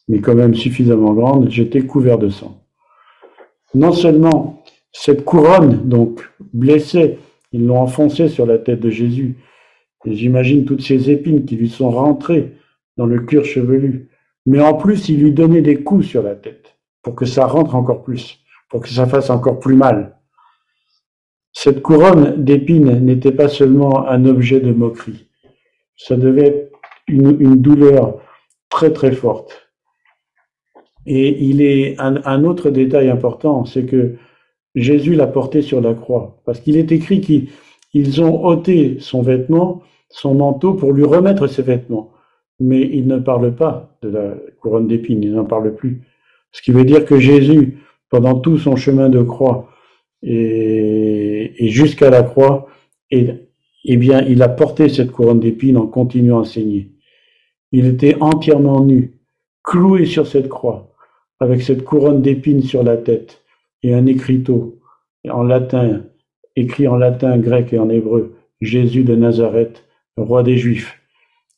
[0.07, 2.63] mais quand même suffisamment grande, j'étais couvert de sang.
[3.75, 7.17] Non seulement cette couronne, donc, blessée,
[7.53, 9.37] ils l'ont enfoncée sur la tête de Jésus,
[10.05, 12.53] j'imagine toutes ces épines qui lui sont rentrées
[13.03, 14.09] dans le cuir chevelu,
[14.47, 17.75] mais en plus, il lui donnait des coups sur la tête, pour que ça rentre
[17.75, 18.39] encore plus,
[18.71, 20.19] pour que ça fasse encore plus mal.
[21.53, 25.29] Cette couronne d'épines n'était pas seulement un objet de moquerie,
[25.97, 26.73] ça devait être
[27.09, 28.21] une, une douleur
[28.69, 29.69] très très forte.
[31.07, 34.15] Et il est un, autre détail important, c'est que
[34.77, 39.83] Jésus l'a porté sur la croix, parce qu'il est écrit qu'ils ont ôté son vêtement,
[40.09, 42.13] son manteau, pour lui remettre ses vêtements.
[42.61, 46.03] Mais il ne parle pas de la couronne d'épines, il n'en parle plus.
[46.53, 47.79] Ce qui veut dire que Jésus,
[48.11, 49.71] pendant tout son chemin de croix
[50.23, 52.69] et, jusqu'à la croix,
[53.11, 53.29] et,
[53.85, 56.93] eh bien, il a porté cette couronne d'épines en continuant à enseigner.
[57.73, 59.19] Il était entièrement nu,
[59.65, 60.93] cloué sur cette croix
[61.41, 63.43] avec cette couronne d'épines sur la tête
[63.83, 64.79] et un écriteau
[65.29, 66.05] en latin,
[66.55, 69.85] écrit en latin, grec et en hébreu, Jésus de Nazareth,
[70.17, 71.02] roi des Juifs.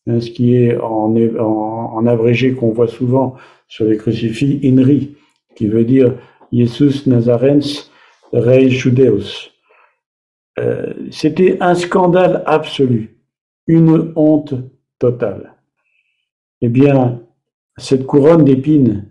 [0.06, 3.36] Hein, ce qui est en, en, abrégé qu'on voit souvent
[3.68, 5.16] sur les crucifix, INRI,
[5.56, 6.14] qui veut dire
[6.52, 7.90] Jesus Nazarens
[8.32, 9.50] Rei Judeus.
[10.58, 13.18] Euh, c'était un scandale absolu,
[13.66, 14.54] une honte
[14.98, 15.54] totale.
[16.60, 17.20] Eh bien,
[17.76, 19.10] Cette couronne d'épines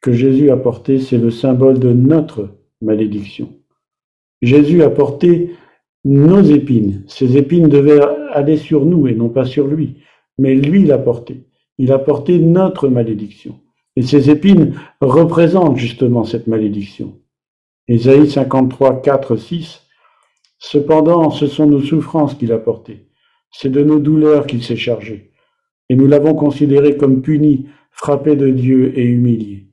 [0.00, 3.52] que Jésus a portée, c'est le symbole de notre malédiction.
[4.42, 5.54] Jésus a porté
[6.04, 7.04] nos épines.
[7.06, 8.00] Ces épines devaient
[8.32, 9.98] aller sur nous et non pas sur lui.
[10.38, 11.46] Mais lui l'a porté.
[11.78, 13.60] Il a porté notre malédiction.
[13.96, 17.18] Et ces épines représentent justement cette malédiction.
[17.88, 19.82] Ésaïe 53, 4, 6.
[20.58, 23.08] Cependant, ce sont nos souffrances qu'il a portées.
[23.50, 25.32] C'est de nos douleurs qu'il s'est chargé.
[25.88, 29.66] Et nous l'avons considéré comme puni, frappé de Dieu et humilié.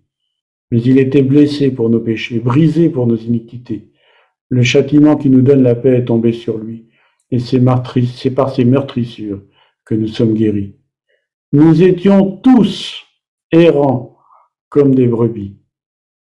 [0.72, 3.92] Mais il était blessé pour nos péchés, brisé pour nos iniquités.
[4.50, 6.88] Le châtiment qui nous donne la paix est tombé sur lui,
[7.32, 9.42] et c'est par ses meurtrissures
[9.86, 10.76] que nous sommes guéris.
[11.52, 13.04] Nous étions tous
[13.52, 14.18] errants
[14.70, 15.58] comme des brebis.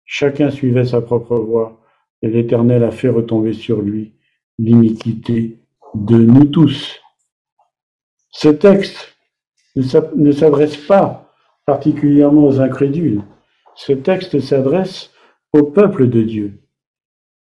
[0.04, 1.80] Chacun suivait sa propre voie,
[2.22, 4.14] et l'Éternel a fait retomber sur lui
[4.58, 5.58] l'iniquité
[5.94, 7.00] de nous tous.
[8.30, 9.16] Ce texte
[9.76, 11.32] ne s'adresse pas
[11.66, 13.22] particulièrement aux incrédules,
[13.74, 15.11] ce texte s'adresse
[15.52, 16.61] au peuple de Dieu,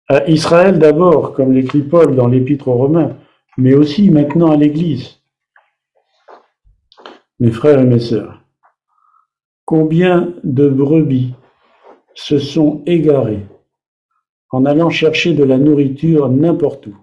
[0.09, 3.17] à Israël d'abord, comme l'écrit Paul dans l'Épître aux Romains,
[3.57, 5.21] mais aussi maintenant à l'Église.
[7.39, 8.41] Mes frères et mes sœurs,
[9.65, 11.33] combien de brebis
[12.15, 13.45] se sont égarées
[14.49, 16.97] en allant chercher de la nourriture n'importe où?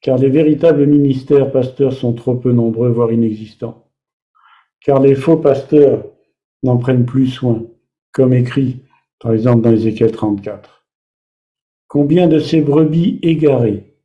[0.00, 3.88] Car les véritables ministères pasteurs sont trop peu nombreux, voire inexistants,
[4.80, 6.04] car les faux pasteurs
[6.62, 7.64] n'en prennent plus soin,
[8.12, 8.82] comme écrit
[9.20, 10.81] par exemple dans Ézéchiel 34.
[11.92, 13.98] Combien de ces brebis égarées,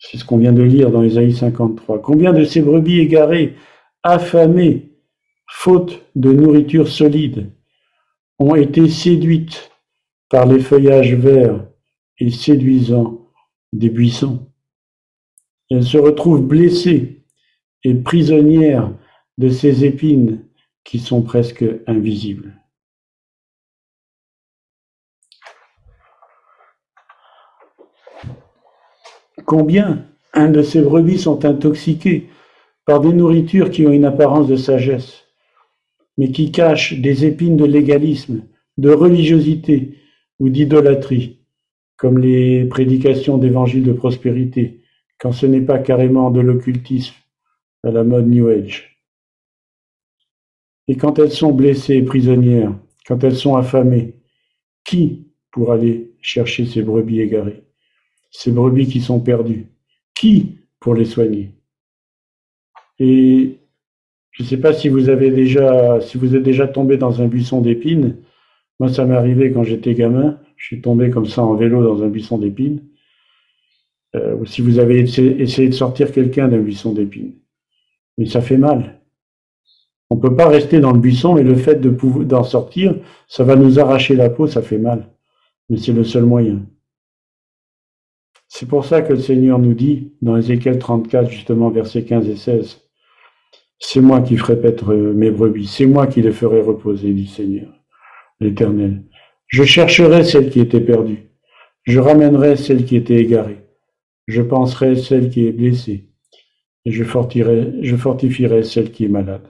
[0.00, 3.54] c'est ce qu'on vient de lire dans Ésaïe 53, combien de ces brebis égarées,
[4.02, 4.90] affamées,
[5.46, 7.52] faute de nourriture solide,
[8.40, 9.70] ont été séduites
[10.28, 11.68] par les feuillages verts
[12.18, 13.30] et séduisants
[13.72, 14.50] des buissons?
[15.70, 17.22] Elles se retrouvent blessées
[17.84, 18.92] et prisonnières
[19.38, 20.44] de ces épines
[20.82, 22.60] qui sont presque invisibles.
[29.44, 32.28] Combien un de ces brebis sont intoxiqués
[32.86, 35.24] par des nourritures qui ont une apparence de sagesse,
[36.18, 38.42] mais qui cachent des épines de légalisme,
[38.78, 39.98] de religiosité
[40.38, 41.40] ou d'idolâtrie,
[41.96, 44.80] comme les prédications d'évangile de prospérité,
[45.18, 47.14] quand ce n'est pas carrément de l'occultisme
[47.82, 48.98] à la mode New Age.
[50.88, 52.74] Et quand elles sont blessées et prisonnières,
[53.06, 54.16] quand elles sont affamées,
[54.84, 57.64] qui pour aller chercher ces brebis égarées,
[58.34, 59.68] ces brebis qui sont perdues
[60.14, 61.52] Qui pour les soigner?
[62.98, 63.60] Et
[64.32, 67.26] je ne sais pas si vous avez déjà, si vous êtes déjà tombé dans un
[67.26, 68.16] buisson d'épines.
[68.80, 70.40] Moi, ça m'est arrivé quand j'étais gamin.
[70.56, 72.82] Je suis tombé comme ça en vélo dans un buisson d'épines.
[74.16, 77.34] Euh, ou si vous avez essayé de sortir quelqu'un d'un buisson d'épines.
[78.18, 79.00] Mais ça fait mal.
[80.10, 81.90] On ne peut pas rester dans le buisson, et le fait de
[82.24, 85.08] d'en sortir, ça va nous arracher la peau, ça fait mal.
[85.68, 86.66] Mais c'est le seul moyen.
[88.48, 92.36] C'est pour ça que le Seigneur nous dit, dans Ézéchiel 34, justement, versets 15 et
[92.36, 92.80] 16,
[93.78, 97.72] C'est moi qui ferai paître mes brebis, c'est moi qui les ferai reposer, dit Seigneur,
[98.40, 99.04] l'Éternel.
[99.48, 101.30] Je chercherai celle qui était perdue,
[101.82, 103.66] je ramènerai celle qui était égarée,
[104.26, 106.10] je penserai celle qui est blessée,
[106.84, 109.48] et je fortifierai celle qui est malade.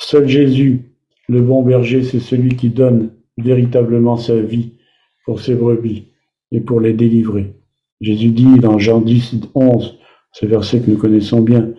[0.00, 0.94] Seul Jésus,
[1.28, 4.78] le bon berger, c'est celui qui donne véritablement sa vie
[5.24, 6.12] pour ses brebis
[6.52, 7.54] et pour les délivrer.
[8.00, 9.98] Jésus dit dans Jean 10, 11,
[10.32, 11.72] ce verset que nous connaissons bien,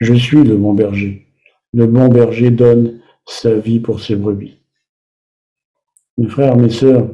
[0.00, 1.26] Je suis le bon berger.
[1.72, 4.58] Le bon berger donne sa vie pour ses brebis.
[6.18, 7.08] Mes frères, mes sœurs,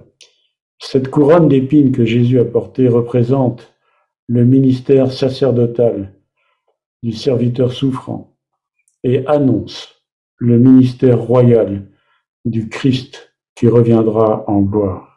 [0.79, 3.73] cette couronne d'épines que Jésus a portée représente
[4.27, 6.15] le ministère sacerdotal
[7.03, 8.37] du serviteur souffrant
[9.03, 10.03] et annonce
[10.37, 11.87] le ministère royal
[12.45, 15.10] du Christ qui reviendra en gloire.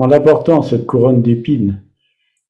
[0.00, 1.82] En apportant cette couronne d'épines,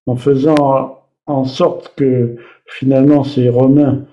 [0.07, 4.07] en faisant en sorte que finalement ces Romains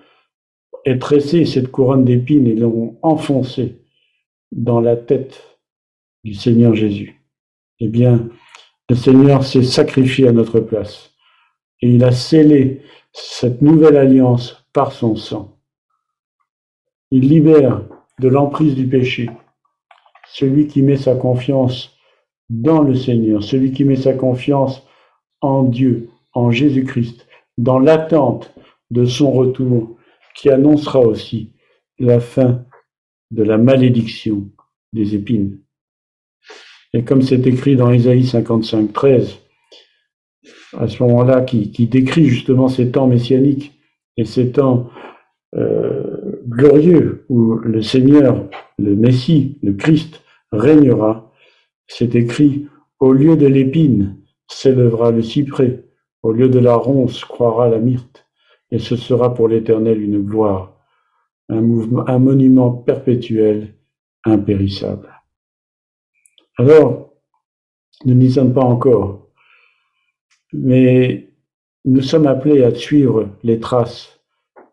[0.86, 3.84] aient tressé cette couronne d'épines et l'ont enfoncée
[4.52, 5.60] dans la tête
[6.24, 7.22] du Seigneur Jésus.
[7.80, 8.28] Eh bien,
[8.90, 11.12] le Seigneur s'est sacrifié à notre place
[11.82, 12.82] et il a scellé
[13.14, 15.60] cette nouvelle alliance par son sang.
[17.12, 17.84] Il libère
[18.20, 19.30] de l'emprise du péché
[20.34, 21.97] celui qui met sa confiance
[22.50, 24.84] dans le Seigneur, celui qui met sa confiance
[25.42, 27.28] en Dieu, en Jésus-Christ,
[27.58, 28.54] dans l'attente
[28.92, 29.98] de son retour,
[30.36, 31.54] qui annoncera aussi
[32.00, 32.64] la fin
[33.32, 34.50] de la malédiction
[34.94, 35.60] des épines.
[36.94, 39.40] Et comme c'est écrit dans Isaïe 55, 13,
[40.78, 43.74] à ce moment-là, qui, décrit justement ces temps messianiques
[44.16, 44.90] et ces temps
[45.56, 48.46] euh, glorieux où le Seigneur,
[48.78, 50.22] le Messie, le Christ
[50.52, 51.27] régnera,
[51.88, 52.68] c'est écrit,
[53.00, 54.18] au lieu de l'épine
[54.48, 55.84] s'élèvera le cyprès,
[56.24, 58.28] au lieu de la ronce croira la myrte,
[58.72, 60.78] et ce sera pour l'Éternel une gloire,
[61.50, 63.76] un, monument perpétuel,
[64.26, 65.14] impérissable.
[66.58, 67.14] Alors,
[68.06, 69.30] nous n'y sommes pas encore,
[70.52, 71.30] mais
[71.86, 74.20] nous sommes appelés à suivre les traces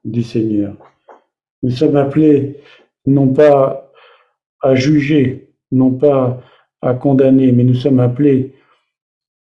[0.04, 0.76] du Seigneur.
[1.62, 2.60] Nous sommes appelés
[3.06, 3.92] non pas
[4.60, 6.42] à juger, non pas
[6.84, 8.54] à condamner, mais nous sommes appelés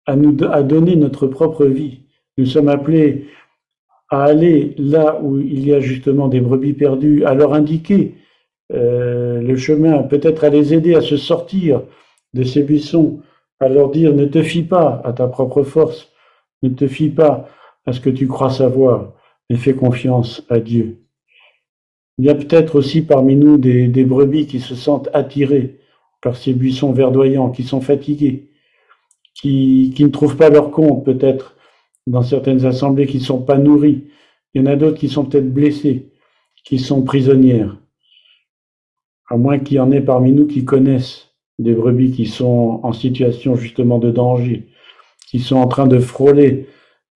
[0.07, 2.01] à, nous, à donner notre propre vie.
[2.37, 3.27] Nous sommes appelés
[4.11, 8.15] à aller là où il y a justement des brebis perdues, à leur indiquer
[8.73, 11.83] euh, le chemin, peut-être à les aider à se sortir
[12.35, 13.21] de ces buissons,
[13.61, 16.11] à leur dire ne te fie pas à ta propre force,
[16.63, 17.49] ne te fie pas
[17.87, 19.13] à ce que tu crois savoir,
[19.49, 20.99] mais fais confiance à Dieu.
[22.19, 25.79] Il y a peut-être aussi parmi nous des, brebis qui se sentent attirés
[26.21, 28.51] par ces buissons verdoyants, qui sont fatigués,
[29.35, 31.57] qui, ne trouvent pas leur compte peut-être
[32.07, 34.05] dans certaines assemblées qui ne sont pas nourries.
[34.55, 36.11] Il y en a d'autres qui sont peut-être blessées,
[36.65, 37.77] qui sont prisonnières.
[39.29, 42.93] À moins qu'il y en ait parmi nous qui connaissent des brebis qui sont en
[42.93, 44.69] situation justement de danger,
[45.29, 46.67] qui sont en train de frôler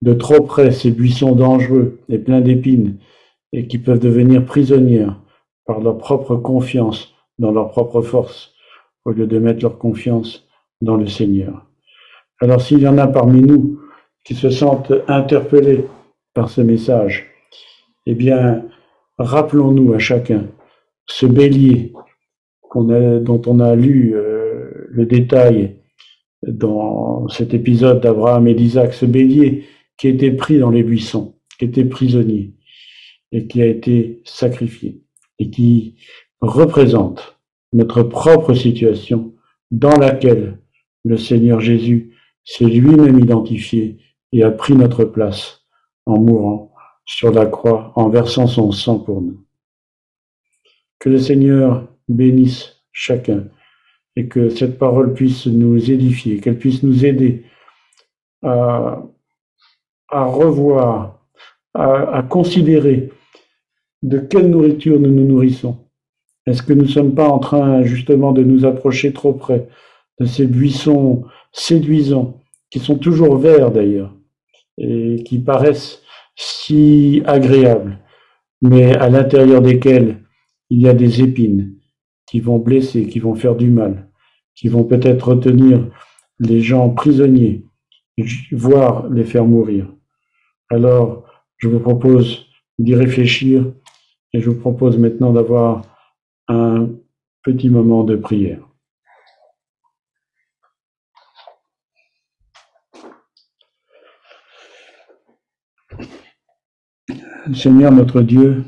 [0.01, 2.97] de trop près ces buissons dangereux et pleins d'épines,
[3.53, 5.19] et qui peuvent devenir prisonnières
[5.65, 8.52] par leur propre confiance dans leur propre force,
[9.05, 10.47] au lieu de mettre leur confiance
[10.81, 11.65] dans le Seigneur.
[12.41, 13.79] Alors s'il y en a parmi nous
[14.23, 15.85] qui se sentent interpellés
[16.33, 17.29] par ce message,
[18.05, 18.65] eh bien,
[19.17, 20.47] rappelons-nous à chacun
[21.05, 21.93] ce bélier
[22.73, 25.77] dont on a lu euh, le détail
[26.47, 29.65] dans cet épisode d'Abraham et d'Isaac, ce bélier
[29.97, 32.53] qui était pris dans les buissons, qui était prisonnier
[33.31, 35.01] et qui a été sacrifié
[35.39, 35.95] et qui
[36.41, 37.39] représente
[37.73, 39.33] notre propre situation
[39.71, 40.59] dans laquelle
[41.03, 42.15] le Seigneur Jésus
[42.45, 43.97] s'est lui-même identifié
[44.31, 45.65] et a pris notre place
[46.05, 46.73] en mourant
[47.05, 49.45] sur la croix, en versant son sang pour nous.
[50.99, 53.45] Que le Seigneur bénisse chacun
[54.15, 57.45] et que cette parole puisse nous édifier, qu'elle puisse nous aider
[58.43, 59.03] à,
[60.09, 61.25] à revoir,
[61.73, 63.11] à, à, considérer
[64.03, 65.82] de quelle nourriture nous nous nourrissons.
[66.45, 69.67] Est-ce que nous ne sommes pas en train justement de nous approcher trop près
[70.19, 74.13] de ces buissons séduisants, qui sont toujours verts d'ailleurs,
[74.77, 76.01] et qui paraissent
[76.35, 77.99] si agréables,
[78.61, 80.19] mais à l'intérieur desquels
[80.69, 81.75] il y a des épines
[82.27, 84.09] qui vont blesser, qui vont faire du mal,
[84.55, 85.87] qui vont peut-être retenir
[86.39, 87.65] les gens prisonniers,
[88.51, 89.87] voire les faire mourir.
[90.69, 91.25] Alors,
[91.57, 92.47] je vous propose
[92.79, 93.71] d'y réfléchir
[94.33, 95.83] et je vous propose maintenant d'avoir
[96.53, 96.89] un
[97.41, 98.67] petit moment de prière.
[107.53, 108.63] Seigneur notre Dieu,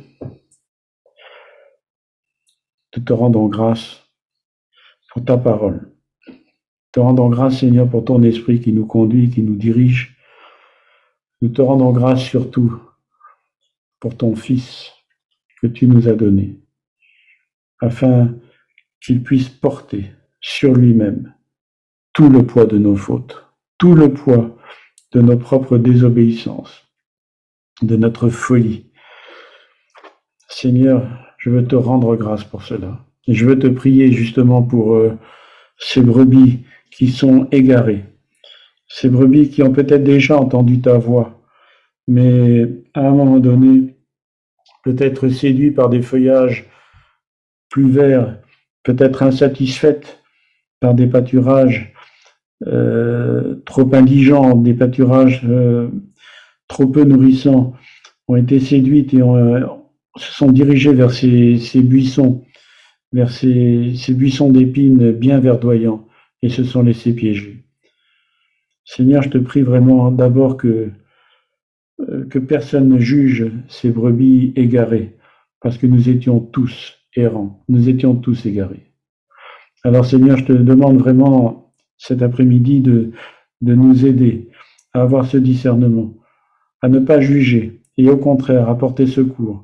[2.95, 4.01] nous te rendons grâce
[5.09, 5.93] pour ta parole.
[6.91, 10.17] Te rendons grâce, Seigneur, pour ton esprit qui nous conduit, qui nous dirige.
[11.41, 12.81] Nous te rendons grâce surtout
[13.99, 14.91] pour ton Fils
[15.61, 16.59] que tu nous as donné,
[17.81, 18.33] afin
[19.01, 20.11] qu'il puisse porter
[20.41, 21.33] sur lui-même
[22.13, 23.45] tout le poids de nos fautes,
[23.77, 24.57] tout le poids
[25.11, 26.87] de nos propres désobéissances,
[27.81, 28.91] de notre folie.
[30.47, 31.07] Seigneur,
[31.37, 33.05] je veux te rendre grâce pour cela.
[33.27, 35.17] Je veux te prier justement pour euh,
[35.77, 38.05] ces brebis qui sont égarées,
[38.87, 41.41] ces brebis qui ont peut-être déjà entendu ta voix,
[42.07, 43.95] mais à un moment donné,
[44.83, 46.69] peut-être séduits par des feuillages
[47.75, 48.37] plus verts,
[48.83, 50.23] peut-être insatisfaites
[50.79, 51.93] par des pâturages
[52.65, 55.89] euh, trop indigents, des pâturages euh,
[56.69, 57.73] trop peu nourrissants,
[58.29, 59.65] ont été séduites et euh,
[60.15, 62.45] se sont dirigées vers ces, buissons,
[63.11, 66.07] vers ces, buissons d'épines bien verdoyants,
[66.41, 67.65] et se sont laissés piéger.
[68.85, 70.91] Seigneur, je te prie vraiment d'abord que,
[72.29, 75.17] que personne ne juge ces brebis égarées,
[75.59, 78.91] parce que nous étions tous errants, nous étions tous égarés.
[79.83, 83.11] Alors Seigneur, je te demande vraiment cet après-midi de,
[83.61, 84.49] nous aider
[84.93, 86.13] à avoir ce discernement,
[86.81, 89.63] à ne pas juger et au contraire à porter secours,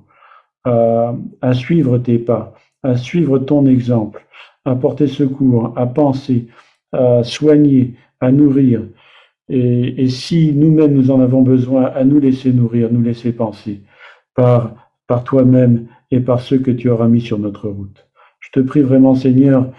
[0.64, 4.26] à, à suivre tes pas, à suivre ton exemple,
[4.66, 6.48] à porter secours, à penser,
[6.92, 8.84] à soigner, à nourrir.
[9.50, 13.82] Et, et si nous-mêmes nous en avons besoin, à nous laisser nourrir, nous laisser penser
[14.36, 18.08] par, par toi-même et par ceux que tu auras mis sur notre route.
[18.40, 19.70] Je te prie vraiment, Seigneur,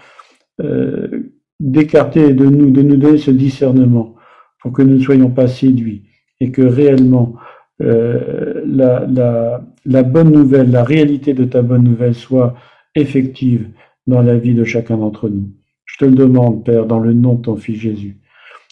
[0.61, 4.13] euh, d'écarter de nous, de nous donner ce discernement
[4.61, 6.03] pour que nous ne soyons pas séduits
[6.39, 7.33] et que réellement
[7.81, 12.53] euh, la, bonne nouvelle, la réalité de ta bonne nouvelle soit
[12.93, 13.69] effective
[14.05, 15.49] dans la vie de chacun d'entre nous.
[15.85, 18.17] Je te le demande, Père, dans le nom de ton Fils Jésus,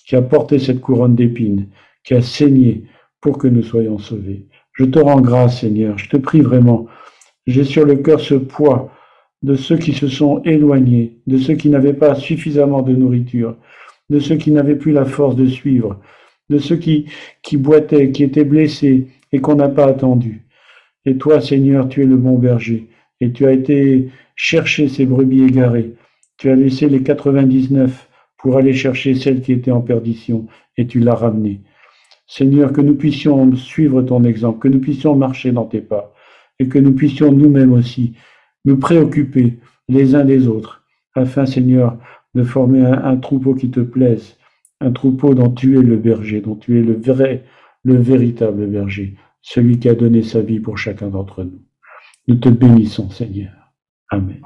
[0.06, 1.70] qui a porté cette couronne d'épines,
[2.04, 2.84] qui a saigné
[3.20, 4.46] pour que nous soyons sauvés.
[4.74, 5.98] Je te rends grâce, Seigneur.
[5.98, 6.88] Je te prie vraiment.
[7.48, 8.92] J'ai sur le cœur ce poids
[9.44, 13.58] de ceux qui se sont éloignés, de ceux qui n'avaient pas suffisamment de nourriture,
[14.10, 16.00] de ceux qui n'avaient plus la force de suivre,
[16.50, 17.06] de ceux qui,
[17.42, 20.46] qui boitaient, qui étaient blessés et qu'on n'a pas attendu.
[21.06, 25.44] Et toi, Seigneur, tu es le bon berger, et tu as été chercher ces brebis
[25.44, 25.94] égarées.
[26.38, 28.08] Tu as laissé les 99
[28.38, 30.46] pour aller chercher celles qui étaient en perdition,
[30.78, 31.62] et tu l'as ramenée.
[32.32, 36.14] Seigneur, que nous puissions suivre ton exemple, que nous puissions marcher dans tes pas,
[36.60, 38.14] et que nous puissions nous-mêmes aussi
[38.64, 39.60] nous préoccuper
[39.90, 41.98] les uns des autres, afin, Seigneur,
[42.34, 44.38] de former un, troupeau qui te plaise,
[44.80, 47.44] un troupeau dont tu es le berger, dont tu es le vrai,
[47.84, 51.60] le véritable berger, celui qui a donné sa vie pour chacun d'entre nous.
[52.30, 53.52] Nous te bénissons, Seigneur.
[54.10, 54.40] Amen.